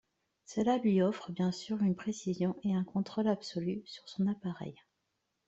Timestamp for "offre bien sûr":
1.03-1.79